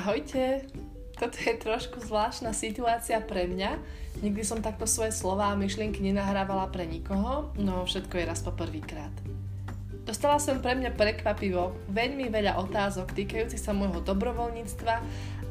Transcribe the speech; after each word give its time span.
Ahojte, 0.00 0.64
toto 1.12 1.36
je 1.36 1.60
trošku 1.60 2.00
zvláštna 2.00 2.56
situácia 2.56 3.20
pre 3.20 3.44
mňa. 3.44 3.76
Nikdy 4.24 4.40
som 4.48 4.64
takto 4.64 4.88
svoje 4.88 5.12
slova 5.12 5.52
a 5.52 5.60
myšlienky 5.60 6.00
nenahrávala 6.00 6.72
pre 6.72 6.88
nikoho, 6.88 7.52
no 7.60 7.84
všetko 7.84 8.16
je 8.16 8.24
raz 8.24 8.40
po 8.40 8.48
prvýkrát. 8.56 9.12
Dostala 10.08 10.40
som 10.40 10.56
pre 10.64 10.72
mňa 10.72 10.96
prekvapivo 10.96 11.76
veľmi 11.92 12.32
veľa 12.32 12.56
otázok 12.64 13.12
týkajúcich 13.12 13.60
sa 13.60 13.76
môjho 13.76 14.00
dobrovoľníctva 14.00 14.94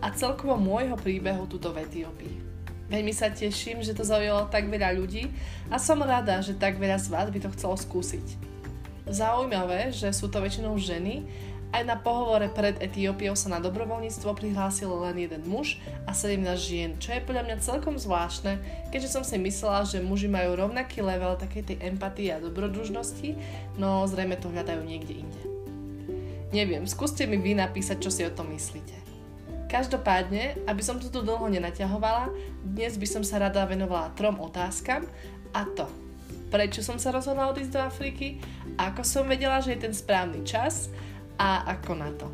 a 0.02 0.08
celkovo 0.18 0.58
môjho 0.58 0.98
príbehu 0.98 1.46
tuto 1.46 1.70
v 1.70 1.86
Etiópii. 1.86 2.36
Veľmi 2.90 3.14
sa 3.14 3.30
teším, 3.30 3.86
že 3.86 3.94
to 3.94 4.02
zaujalo 4.02 4.50
tak 4.50 4.66
veľa 4.66 4.98
ľudí 4.98 5.30
a 5.70 5.78
som 5.78 6.02
rada, 6.02 6.42
že 6.42 6.58
tak 6.58 6.82
veľa 6.82 6.98
z 6.98 7.14
vás 7.14 7.30
by 7.30 7.38
to 7.38 7.54
chcelo 7.54 7.78
skúsiť. 7.78 8.50
Zaujímavé, 9.06 9.94
že 9.94 10.10
sú 10.10 10.26
to 10.26 10.42
väčšinou 10.42 10.74
ženy 10.82 11.30
aj 11.70 11.84
na 11.86 11.94
pohovore 11.94 12.50
pred 12.50 12.82
Etiópiou 12.82 13.38
sa 13.38 13.54
na 13.54 13.62
dobrovoľníctvo 13.62 14.34
prihlásil 14.34 14.90
len 14.90 15.22
jeden 15.22 15.46
muž 15.46 15.78
a 16.10 16.18
17 16.18 16.42
žien, 16.58 16.98
čo 16.98 17.14
je 17.14 17.22
podľa 17.22 17.46
mňa 17.46 17.62
celkom 17.62 17.94
zvláštne, 17.94 18.58
keďže 18.90 19.14
som 19.14 19.22
si 19.22 19.38
myslela, 19.38 19.86
že 19.86 20.02
muži 20.02 20.26
majú 20.26 20.58
rovnaký 20.58 21.06
level 21.06 21.38
takej 21.38 21.70
tej 21.70 21.78
empatie 21.86 22.34
a 22.34 22.42
dobrodružnosti, 22.42 23.38
no 23.78 24.02
zrejme 24.10 24.42
to 24.42 24.50
hľadajú 24.50 24.82
niekde 24.82 25.22
inde. 25.22 25.42
Neviem, 26.50 26.90
skúste 26.90 27.30
mi 27.30 27.38
vy 27.38 27.54
napísať, 27.54 28.02
čo 28.02 28.10
si 28.10 28.26
o 28.26 28.34
tom 28.34 28.50
myslíte. 28.50 28.98
Každopádne, 29.70 30.66
aby 30.66 30.82
som 30.82 30.98
to 30.98 31.14
tu 31.14 31.22
dlho 31.22 31.46
nenaťahovala, 31.46 32.34
dnes 32.66 32.98
by 32.98 33.06
som 33.06 33.22
sa 33.22 33.38
rada 33.38 33.62
venovala 33.70 34.10
trom 34.18 34.42
otázkam 34.42 35.06
a 35.54 35.62
to, 35.78 35.86
prečo 36.50 36.82
som 36.82 36.98
sa 36.98 37.14
rozhodla 37.14 37.54
odísť 37.54 37.78
do 37.78 37.82
Afriky, 37.86 38.42
ako 38.82 39.06
som 39.06 39.30
vedela, 39.30 39.62
že 39.62 39.78
je 39.78 39.86
ten 39.86 39.94
správny 39.94 40.42
čas 40.42 40.90
a 41.40 41.64
ako 41.72 41.92
na 41.96 42.12
to. 42.20 42.28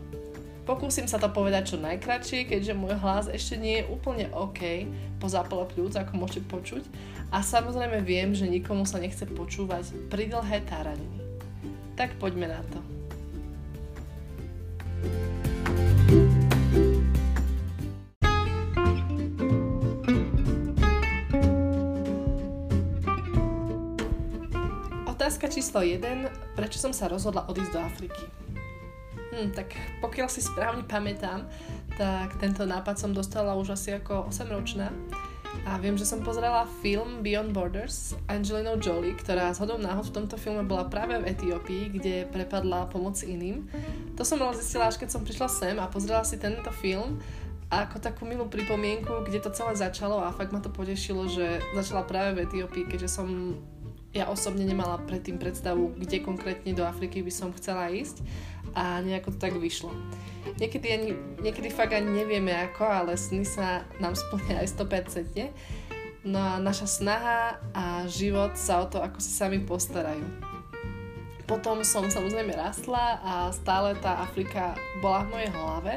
Pokúsim 0.66 1.06
sa 1.06 1.22
to 1.22 1.30
povedať 1.30 1.78
čo 1.78 1.78
najkračšie, 1.78 2.50
keďže 2.50 2.74
môj 2.74 2.98
hlas 2.98 3.30
ešte 3.30 3.54
nie 3.54 3.86
je 3.86 3.90
úplne 3.94 4.34
OK 4.34 4.90
po 5.22 5.30
zápale 5.30 5.70
pľúc, 5.70 5.94
ako 5.94 6.18
môžete 6.18 6.42
počuť. 6.50 6.82
A 7.30 7.46
samozrejme 7.46 8.02
viem, 8.02 8.34
že 8.34 8.50
nikomu 8.50 8.82
sa 8.82 8.98
nechce 8.98 9.30
počúvať 9.30 9.94
pridlhé 10.10 10.66
táraniny. 10.66 11.22
Tak 11.94 12.18
poďme 12.18 12.50
na 12.50 12.62
to. 12.66 12.82
Otázka 25.14 25.46
číslo 25.54 25.86
1. 25.86 26.58
Prečo 26.58 26.82
som 26.82 26.90
sa 26.90 27.06
rozhodla 27.06 27.46
odísť 27.46 27.70
do 27.70 27.80
Afriky? 27.86 28.45
Hm, 29.36 29.52
tak 29.52 29.76
pokiaľ 30.00 30.32
si 30.32 30.40
správne 30.40 30.88
pamätám, 30.88 31.44
tak 32.00 32.40
tento 32.40 32.64
nápad 32.64 32.96
som 32.96 33.12
dostala 33.12 33.52
už 33.60 33.76
asi 33.76 33.92
ako 33.92 34.32
8-ročná. 34.32 34.88
A 35.68 35.76
viem, 35.76 36.00
že 36.00 36.08
som 36.08 36.24
pozrela 36.24 36.68
film 36.80 37.20
Beyond 37.20 37.52
Borders 37.52 37.96
s 37.96 38.10
Angelinou 38.32 38.80
Jolie, 38.80 39.16
ktorá 39.16 39.52
z 39.52 39.60
hodou 39.64 39.76
náhod 39.76 40.08
v 40.08 40.16
tomto 40.24 40.36
filme 40.40 40.64
bola 40.64 40.88
práve 40.88 41.20
v 41.20 41.28
Etiópii, 41.32 42.00
kde 42.00 42.16
prepadla 42.32 42.88
pomoc 42.88 43.20
iným. 43.24 43.68
To 44.16 44.24
som 44.24 44.40
ale 44.40 44.56
zistila 44.56 44.88
až 44.88 45.00
keď 45.00 45.12
som 45.12 45.24
prišla 45.24 45.48
sem 45.52 45.76
a 45.80 45.92
pozrela 45.92 46.24
si 46.24 46.40
tento 46.40 46.72
film 46.72 47.20
ako 47.68 48.00
takú 48.00 48.24
milú 48.24 48.48
pripomienku, 48.48 49.26
kde 49.28 49.44
to 49.44 49.52
celé 49.52 49.76
začalo 49.76 50.24
a 50.24 50.32
fakt 50.32 50.56
ma 50.56 50.64
to 50.64 50.72
potešilo, 50.72 51.28
že 51.28 51.60
začala 51.76 52.08
práve 52.08 52.40
v 52.40 52.44
Etiópii, 52.48 52.88
keďže 52.88 53.10
som 53.20 53.28
ja 54.16 54.32
osobne 54.32 54.64
nemala 54.64 54.96
predtým 55.04 55.36
predstavu, 55.36 55.92
kde 56.00 56.24
konkrétne 56.24 56.72
do 56.72 56.88
Afriky 56.88 57.20
by 57.20 57.34
som 57.36 57.52
chcela 57.52 57.92
ísť 57.92 58.24
a 58.76 59.00
nejako 59.02 59.34
to 59.34 59.40
tak 59.40 59.56
vyšlo. 59.56 59.90
Niekedy, 60.60 60.88
ani, 60.94 61.10
niekedy 61.42 61.74
fakt 61.74 61.96
ani 61.96 62.22
nevieme 62.22 62.54
ako, 62.54 62.86
ale 62.86 63.12
sny 63.18 63.44
sa 63.48 63.84
nám 63.98 64.14
splnia 64.14 64.62
aj 64.62 64.78
100%. 64.78 65.50
No 66.26 66.42
a 66.42 66.62
naša 66.62 66.86
snaha 66.90 67.62
a 67.74 68.06
život 68.06 68.58
sa 68.58 68.82
o 68.82 68.86
to 68.86 69.02
ako 69.02 69.18
si 69.22 69.32
sami 69.34 69.62
postarajú. 69.62 70.26
Potom 71.46 71.86
som 71.86 72.10
samozrejme 72.10 72.58
rastla 72.58 73.22
a 73.22 73.34
stále 73.54 73.94
tá 74.02 74.22
Afrika 74.26 74.74
bola 75.02 75.22
v 75.26 75.32
mojej 75.38 75.52
hlave, 75.54 75.94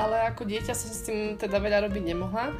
ale 0.00 0.16
ako 0.32 0.48
dieťa 0.48 0.72
som 0.72 0.88
s 0.88 1.04
tým 1.04 1.36
teda 1.36 1.60
veľa 1.60 1.84
robiť 1.88 2.02
nemohla 2.08 2.56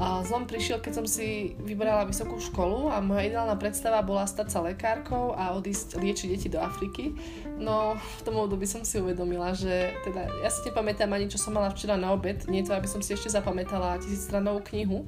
zlom 0.00 0.48
prišiel, 0.48 0.80
keď 0.80 0.92
som 0.96 1.06
si 1.06 1.52
vybrala 1.60 2.08
vysokú 2.08 2.40
školu 2.40 2.88
a 2.88 3.04
moja 3.04 3.28
ideálna 3.28 3.60
predstava 3.60 4.00
bola 4.00 4.24
stať 4.24 4.48
sa 4.48 4.64
lekárkou 4.64 5.36
a 5.36 5.52
odísť 5.52 6.00
liečiť 6.00 6.28
deti 6.32 6.48
do 6.48 6.56
Afriky. 6.56 7.12
No 7.60 8.00
v 8.00 8.20
tom 8.24 8.40
období 8.40 8.64
som 8.64 8.80
si 8.80 8.96
uvedomila, 8.96 9.52
že 9.52 9.92
teda 10.00 10.24
ja 10.40 10.48
si 10.48 10.64
nepamätám 10.64 11.12
ani 11.12 11.28
čo 11.28 11.36
som 11.36 11.52
mala 11.52 11.68
včera 11.68 12.00
na 12.00 12.16
obed, 12.16 12.48
nie 12.48 12.64
to, 12.64 12.72
aby 12.72 12.88
som 12.88 13.04
si 13.04 13.12
ešte 13.12 13.28
zapamätala 13.28 14.00
tisícstranovú 14.00 14.64
knihu. 14.72 15.04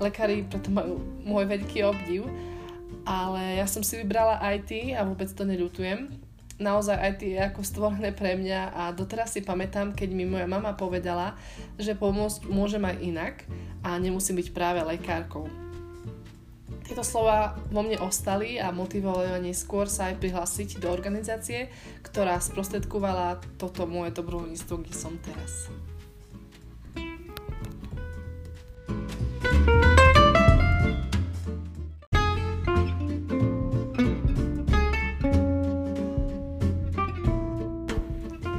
Lekári 0.00 0.48
preto 0.48 0.72
majú 0.72 1.04
môj 1.28 1.44
veľký 1.52 1.84
obdiv, 1.84 2.24
ale 3.04 3.60
ja 3.60 3.68
som 3.68 3.84
si 3.84 4.00
vybrala 4.00 4.40
IT 4.56 4.96
a 4.96 5.04
vôbec 5.04 5.28
to 5.28 5.44
neľutujem 5.44 6.32
naozaj 6.62 6.94
aj 6.94 7.12
tie 7.18 7.34
ako 7.42 7.60
stvorené 7.66 8.14
pre 8.14 8.38
mňa 8.38 8.60
a 8.70 8.82
doteraz 8.94 9.34
si 9.34 9.42
pamätám, 9.42 9.90
keď 9.98 10.14
mi 10.14 10.22
moja 10.22 10.46
mama 10.46 10.78
povedala, 10.78 11.34
že 11.74 11.98
pomôcť 11.98 12.46
môžem 12.46 12.82
aj 12.86 12.96
inak 13.02 13.34
a 13.82 13.98
nemusím 13.98 14.38
byť 14.38 14.48
práve 14.54 14.80
lekárkou. 14.86 15.50
Tieto 16.82 17.06
slova 17.06 17.54
vo 17.70 17.80
mne 17.86 18.02
ostali 18.02 18.58
a 18.58 18.74
motivovali 18.74 19.32
ma 19.32 19.40
neskôr 19.40 19.86
sa 19.86 20.10
aj 20.10 20.18
prihlásiť 20.18 20.82
do 20.82 20.90
organizácie, 20.90 21.70
ktorá 22.02 22.36
sprostredkovala 22.42 23.40
toto 23.56 23.86
moje 23.86 24.12
dobrovoľníctvo, 24.12 24.74
kde 24.82 24.94
som 24.94 25.14
teraz. 25.22 25.70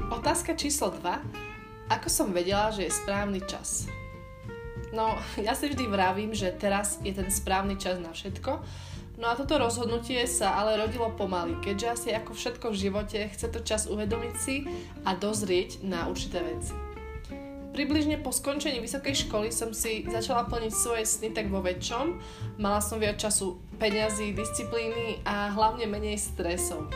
Otázka 0.09 0.57
číslo 0.57 0.89
2. 0.89 1.93
Ako 1.93 2.09
som 2.09 2.33
vedela, 2.33 2.73
že 2.73 2.89
je 2.89 2.97
správny 2.97 3.45
čas? 3.45 3.85
No, 4.93 5.17
ja 5.47 5.57
si 5.57 5.73
vždy 5.73 5.89
vravím, 5.89 6.31
že 6.31 6.53
teraz 6.53 7.01
je 7.01 7.11
ten 7.11 7.27
správny 7.27 7.75
čas 7.81 7.97
na 7.97 8.13
všetko, 8.13 8.61
No 9.13 9.29
a 9.29 9.37
toto 9.37 9.61
rozhodnutie 9.61 10.25
sa 10.25 10.57
ale 10.57 10.73
rodilo 10.73 11.13
pomaly, 11.13 11.61
keďže 11.61 11.87
asi 11.87 12.09
ako 12.17 12.33
všetko 12.33 12.65
v 12.73 12.79
živote 12.89 13.19
chce 13.29 13.47
to 13.53 13.61
čas 13.61 13.85
uvedomiť 13.85 14.33
si 14.33 14.65
a 15.05 15.13
dozrieť 15.13 15.85
na 15.85 16.09
určité 16.09 16.41
veci. 16.41 16.73
Približne 17.73 18.21
po 18.21 18.33
skončení 18.33 18.81
vysokej 18.81 19.25
školy 19.25 19.49
som 19.53 19.73
si 19.73 20.05
začala 20.05 20.45
plniť 20.45 20.73
svoje 20.73 21.05
sny 21.05 21.29
tak 21.33 21.49
vo 21.49 21.61
väčšom, 21.61 22.05
mala 22.57 22.81
som 22.81 22.97
viac 22.97 23.17
času, 23.21 23.57
peňazí, 23.77 24.33
disciplíny 24.33 25.21
a 25.25 25.49
hlavne 25.53 25.85
menej 25.85 26.17
stresov. 26.17 26.89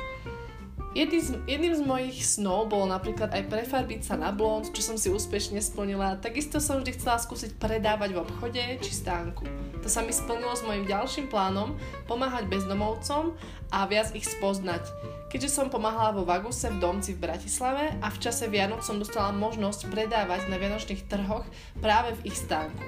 Jedným 0.97 1.21
z, 1.21 1.29
jedným 1.45 1.75
z 1.77 1.81
mojich 1.85 2.17
snov 2.25 2.73
bolo 2.73 2.89
napríklad 2.89 3.29
aj 3.29 3.53
prefarbiť 3.53 4.01
sa 4.01 4.17
na 4.17 4.33
blond, 4.33 4.65
čo 4.73 4.81
som 4.81 4.97
si 4.97 5.13
úspešne 5.13 5.61
splnila. 5.61 6.17
Takisto 6.17 6.57
som 6.57 6.81
vždy 6.81 6.97
chcela 6.97 7.21
skúsiť 7.21 7.53
predávať 7.61 8.17
v 8.17 8.21
obchode 8.25 8.63
či 8.81 8.91
stánku. 8.97 9.45
To 9.85 9.87
sa 9.93 10.01
mi 10.01 10.09
splnilo 10.09 10.57
s 10.57 10.65
mojim 10.65 10.89
ďalším 10.89 11.29
plánom 11.29 11.77
pomáhať 12.09 12.49
bezdomovcom 12.49 13.37
a 13.69 13.85
viac 13.85 14.09
ich 14.17 14.25
spoznať. 14.25 14.89
Keďže 15.29 15.53
som 15.53 15.69
pomáhala 15.69 16.17
vo 16.17 16.25
Vaguse 16.25 16.73
v 16.73 16.81
domci 16.81 17.13
v 17.13 17.29
Bratislave 17.29 17.93
a 18.01 18.09
v 18.09 18.17
čase 18.17 18.49
Vianoc 18.49 18.81
som 18.81 18.97
dostala 18.97 19.29
možnosť 19.37 19.93
predávať 19.93 20.49
na 20.49 20.57
vianočných 20.57 21.05
trhoch 21.05 21.45
práve 21.77 22.17
v 22.17 22.33
ich 22.33 22.41
stánku. 22.41 22.81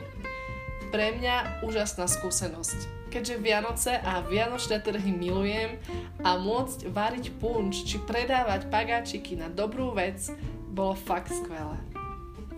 Pre 0.90 1.06
mňa 1.16 1.66
úžasná 1.66 2.10
skúsenosť 2.10 3.00
keďže 3.10 3.42
Vianoce 3.42 3.98
a 3.98 4.22
Vianočné 4.22 4.86
trhy 4.86 5.10
milujem 5.10 5.82
a 6.22 6.38
môcť 6.38 6.94
variť 6.94 7.26
punč 7.42 7.84
či 7.84 7.98
predávať 8.06 8.70
pagáčiky 8.70 9.34
na 9.34 9.50
dobrú 9.50 9.92
vec 9.98 10.30
bolo 10.70 10.94
fakt 10.94 11.34
skvelé. 11.34 11.76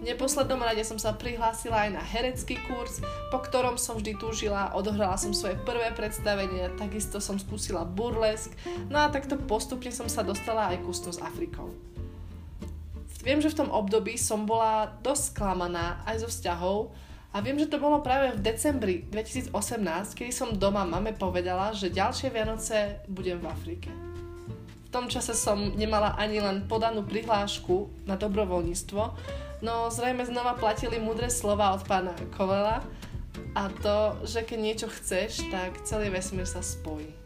V 0.02 0.10
neposlednom 0.10 0.58
rade 0.58 0.82
som 0.82 0.98
sa 0.98 1.14
prihlásila 1.14 1.86
aj 1.88 1.92
na 1.94 2.02
herecký 2.02 2.58
kurz, 2.66 3.06
po 3.30 3.38
ktorom 3.38 3.78
som 3.78 4.02
vždy 4.02 4.18
túžila, 4.18 4.74
odohrala 4.74 5.14
som 5.14 5.30
svoje 5.30 5.56
prvé 5.62 5.94
predstavenie, 5.94 6.74
takisto 6.74 7.22
som 7.22 7.38
skúsila 7.38 7.86
burlesk, 7.86 8.50
no 8.90 8.98
a 8.98 9.14
takto 9.14 9.38
postupne 9.38 9.94
som 9.94 10.10
sa 10.10 10.26
dostala 10.26 10.74
aj 10.74 10.82
ku 10.82 10.90
s 10.92 11.22
Afrikou. 11.22 11.70
Viem, 13.22 13.46
že 13.46 13.54
v 13.54 13.62
tom 13.62 13.70
období 13.70 14.18
som 14.18 14.50
bola 14.50 14.90
dosť 15.06 15.38
sklamaná 15.38 16.02
aj 16.10 16.26
zo 16.26 16.28
vzťahov, 16.34 16.90
a 17.32 17.40
viem, 17.40 17.56
že 17.56 17.72
to 17.72 17.80
bolo 17.80 18.04
práve 18.04 18.36
v 18.36 18.44
decembri 18.44 19.08
2018, 19.08 19.56
kedy 20.20 20.32
som 20.36 20.52
doma 20.52 20.84
mame 20.84 21.16
povedala, 21.16 21.72
že 21.72 21.88
ďalšie 21.88 22.28
Vianoce 22.28 23.00
budem 23.08 23.40
v 23.40 23.48
Afrike. 23.48 23.90
V 24.88 24.90
tom 24.92 25.08
čase 25.08 25.32
som 25.32 25.72
nemala 25.80 26.20
ani 26.20 26.44
len 26.44 26.68
podanú 26.68 27.08
prihlášku 27.08 28.04
na 28.04 28.20
dobrovoľníctvo, 28.20 29.04
no 29.64 29.88
zrejme 29.88 30.28
znova 30.28 30.60
platili 30.60 31.00
múdre 31.00 31.32
slova 31.32 31.72
od 31.72 31.88
pána 31.88 32.12
Kolela 32.36 32.84
a 33.56 33.72
to, 33.80 34.20
že 34.28 34.44
keď 34.44 34.60
niečo 34.60 34.88
chceš, 34.92 35.48
tak 35.48 35.88
celý 35.88 36.12
vesmír 36.12 36.44
sa 36.44 36.60
spojí. 36.60 37.21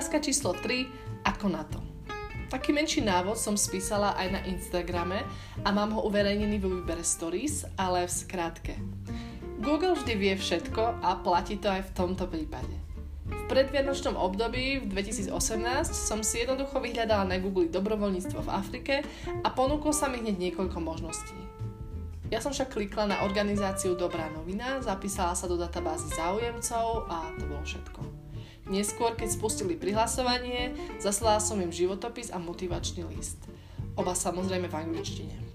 Otázka 0.00 0.24
číslo 0.24 0.56
3. 0.56 1.28
Ako 1.28 1.52
na 1.52 1.60
to? 1.68 1.76
Taký 2.48 2.72
menší 2.72 3.04
návod 3.04 3.36
som 3.36 3.52
spísala 3.52 4.16
aj 4.16 4.32
na 4.32 4.40
Instagrame 4.48 5.28
a 5.60 5.68
mám 5.76 5.92
ho 5.92 6.08
uverejnený 6.08 6.56
vo 6.56 6.72
výbere 6.72 7.04
Stories, 7.04 7.68
ale 7.76 8.08
v 8.08 8.12
skrátke. 8.24 8.80
Google 9.60 9.92
vždy 9.92 10.16
vie 10.16 10.32
všetko 10.40 11.04
a 11.04 11.20
platí 11.20 11.60
to 11.60 11.68
aj 11.68 11.84
v 11.84 11.92
tomto 11.92 12.32
prípade. 12.32 12.72
V 13.28 13.44
predvianočnom 13.52 14.16
období 14.16 14.80
v 14.80 14.88
2018 14.88 15.36
som 15.92 16.24
si 16.24 16.48
jednoducho 16.48 16.80
vyhľadala 16.80 17.28
na 17.28 17.36
Google 17.36 17.68
dobrovoľníctvo 17.68 18.40
v 18.40 18.52
Afrike 18.56 18.94
a 19.44 19.52
ponúklo 19.52 19.92
sa 19.92 20.08
mi 20.08 20.24
hneď 20.24 20.48
niekoľko 20.48 20.80
možností. 20.80 21.36
Ja 22.32 22.40
som 22.40 22.56
však 22.56 22.72
klikla 22.72 23.04
na 23.04 23.20
organizáciu 23.20 24.00
Dobrá 24.00 24.32
novina, 24.32 24.80
zapísala 24.80 25.36
sa 25.36 25.44
do 25.44 25.60
databázy 25.60 26.08
záujemcov 26.16 27.04
a 27.04 27.36
to 27.36 27.44
bolo 27.44 27.60
všetko. 27.68 28.09
Neskôr, 28.70 29.18
keď 29.18 29.34
spustili 29.34 29.74
prihlasovanie, 29.74 30.78
zaslala 31.02 31.42
som 31.42 31.58
im 31.58 31.74
životopis 31.74 32.30
a 32.30 32.38
motivačný 32.38 33.02
list. 33.10 33.42
Oba 33.98 34.14
samozrejme 34.14 34.70
v 34.70 34.78
angličtine. 34.78 35.49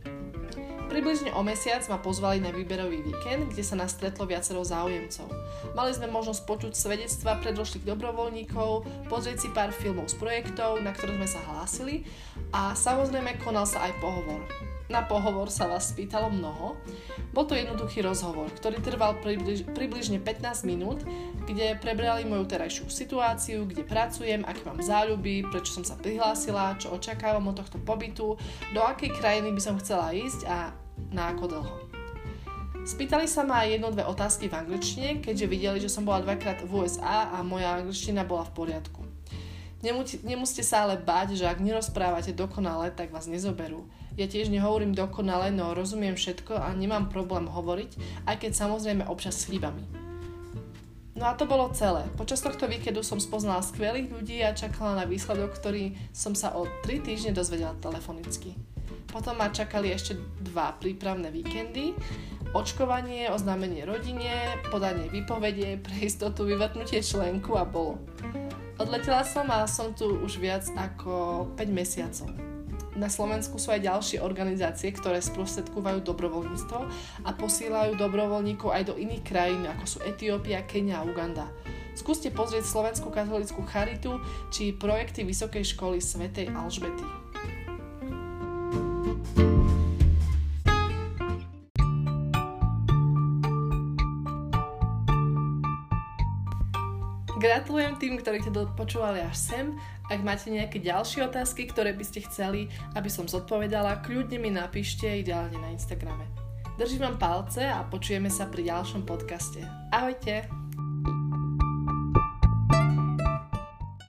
Približne 0.96 1.36
o 1.36 1.44
mesiac 1.44 1.84
ma 1.92 2.00
pozvali 2.00 2.40
na 2.40 2.56
výberový 2.56 3.04
víkend, 3.04 3.52
kde 3.52 3.68
sa 3.68 3.76
nás 3.76 3.92
stretlo 3.92 4.24
viacero 4.24 4.64
záujemcov. 4.64 5.28
Mali 5.76 5.92
sme 5.92 6.08
možnosť 6.08 6.48
počuť 6.48 6.72
svedectva 6.72 7.36
predložných 7.44 7.84
dobrovoľníkov, 7.84 8.88
pozrieť 9.12 9.44
si 9.44 9.52
pár 9.52 9.76
filmov 9.76 10.08
z 10.08 10.16
projektov, 10.16 10.80
na 10.80 10.96
ktoré 10.96 11.20
sme 11.20 11.28
sa 11.28 11.44
hlásili 11.52 12.08
a 12.56 12.72
samozrejme 12.72 13.44
konal 13.44 13.68
sa 13.68 13.84
aj 13.84 14.00
pohovor. 14.00 14.48
Na 14.88 15.04
pohovor 15.04 15.52
sa 15.52 15.68
vás 15.68 15.92
spýtalo 15.92 16.32
mnoho. 16.32 16.80
Bol 17.36 17.44
to 17.44 17.60
jednoduchý 17.60 18.00
rozhovor, 18.00 18.48
ktorý 18.56 18.80
trval 18.80 19.20
približ, 19.20 19.68
približne 19.76 20.24
15 20.24 20.64
minút, 20.64 21.04
kde 21.44 21.76
prebrali 21.76 22.24
moju 22.24 22.48
terajšiu 22.48 22.88
situáciu, 22.88 23.68
kde 23.68 23.84
pracujem, 23.84 24.48
aké 24.48 24.64
mám 24.64 24.80
záľuby, 24.80 25.44
prečo 25.52 25.76
som 25.76 25.84
sa 25.84 26.00
prihlásila, 26.00 26.80
čo 26.80 26.96
očakávam 26.96 27.52
od 27.52 27.60
tohto 27.60 27.84
pobytu, 27.84 28.40
do 28.72 28.80
akej 28.80 29.12
krajiny 29.12 29.52
by 29.52 29.60
som 29.60 29.76
chcela 29.76 30.16
ísť 30.16 30.48
a 30.48 30.85
na 31.12 31.32
ako 31.32 31.44
dlho. 31.48 31.76
Spýtali 32.86 33.26
sa 33.26 33.42
ma 33.42 33.66
aj 33.66 33.82
jedno, 33.82 33.90
dve 33.90 34.06
otázky 34.06 34.46
v 34.46 34.62
angličtine, 34.62 35.10
keďže 35.18 35.50
videli, 35.50 35.78
že 35.82 35.90
som 35.90 36.06
bola 36.06 36.22
dvakrát 36.22 36.62
v 36.62 36.86
USA 36.86 37.34
a 37.34 37.42
moja 37.42 37.82
angličtina 37.82 38.22
bola 38.22 38.46
v 38.46 38.54
poriadku. 38.54 39.02
Nemusíte 40.26 40.62
sa 40.62 40.86
ale 40.86 41.02
báť, 41.02 41.34
že 41.38 41.50
ak 41.50 41.62
nerozprávate 41.62 42.34
dokonale, 42.34 42.94
tak 42.94 43.10
vás 43.10 43.26
nezoberú. 43.26 43.90
Ja 44.18 44.30
tiež 44.30 44.54
nehovorím 44.54 44.94
dokonale, 44.94 45.50
no 45.50 45.74
rozumiem 45.74 46.14
všetko 46.14 46.58
a 46.58 46.74
nemám 46.78 47.10
problém 47.10 47.50
hovoriť, 47.50 48.24
aj 48.30 48.36
keď 48.46 48.52
samozrejme 48.54 49.04
občas 49.10 49.38
s 49.42 49.50
chybami. 49.50 50.05
No 51.16 51.32
a 51.32 51.34
to 51.34 51.48
bolo 51.48 51.72
celé. 51.72 52.04
Počas 52.20 52.44
tohto 52.44 52.68
víkendu 52.68 53.00
som 53.00 53.24
spoznala 53.24 53.64
skvelých 53.64 54.12
ľudí 54.12 54.44
a 54.44 54.52
čakala 54.52 55.00
na 55.00 55.06
výsledok, 55.08 55.56
ktorý 55.56 55.96
som 56.12 56.36
sa 56.36 56.52
o 56.52 56.68
3 56.84 57.08
týždne 57.08 57.32
dozvedela 57.32 57.72
telefonicky. 57.80 58.52
Potom 59.08 59.40
ma 59.40 59.48
čakali 59.48 59.96
ešte 59.96 60.20
dva 60.44 60.76
prípravné 60.76 61.32
víkendy, 61.32 61.96
očkovanie, 62.52 63.32
oznámenie 63.32 63.88
rodine, 63.88 64.60
podanie 64.68 65.08
výpovede, 65.08 65.80
pre 65.88 66.04
istotu 66.04 66.44
vyvrtnutie 66.44 67.00
členku 67.00 67.56
a 67.56 67.64
bolo. 67.64 67.96
Odletela 68.76 69.24
som 69.24 69.48
a 69.56 69.64
som 69.72 69.96
tu 69.96 70.20
už 70.20 70.36
viac 70.44 70.68
ako 70.76 71.48
5 71.56 71.64
mesiacov. 71.72 72.55
Na 72.96 73.12
Slovensku 73.12 73.60
sú 73.60 73.76
aj 73.76 73.84
ďalšie 73.84 74.24
organizácie, 74.24 74.88
ktoré 74.96 75.20
sprostredkúvajú 75.20 76.00
dobrovoľníctvo 76.08 76.80
a 77.28 77.30
posílajú 77.36 78.00
dobrovoľníkov 78.00 78.72
aj 78.72 78.84
do 78.88 78.96
iných 78.96 79.24
krajín, 79.28 79.68
ako 79.68 79.84
sú 79.84 79.98
Etiópia, 80.08 80.64
Kenia 80.64 81.04
a 81.04 81.08
Uganda. 81.08 81.52
Skúste 81.92 82.32
pozrieť 82.32 82.64
Slovenskú 82.64 83.12
katolickú 83.12 83.68
charitu 83.68 84.20
či 84.48 84.72
projekty 84.72 85.28
Vysokej 85.28 85.76
školy 85.76 86.00
svätej 86.00 86.52
Alžbety. 86.56 87.25
Gratulujem 97.56 97.96
tým, 97.96 98.20
ktorí 98.20 98.44
to 98.44 98.68
počúvali 98.76 99.24
až 99.24 99.40
sem. 99.40 99.66
Ak 100.12 100.20
máte 100.20 100.52
nejaké 100.52 100.84
ďalšie 100.84 101.24
otázky, 101.24 101.72
ktoré 101.72 101.96
by 101.96 102.04
ste 102.04 102.28
chceli, 102.28 102.68
aby 103.00 103.08
som 103.08 103.32
zodpovedala, 103.32 104.04
kľudne 104.04 104.44
mi 104.44 104.52
napíšte 104.52 105.08
ideálne 105.08 105.56
na 105.64 105.72
Instagrame. 105.72 106.28
Držím 106.76 107.08
vám 107.08 107.16
palce 107.16 107.64
a 107.64 107.80
počujeme 107.88 108.28
sa 108.28 108.52
pri 108.52 108.76
ďalšom 108.76 109.08
podcaste. 109.08 109.64
Ahojte! 109.88 110.65